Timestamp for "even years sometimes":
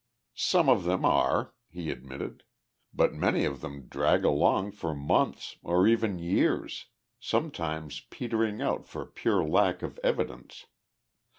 5.85-8.01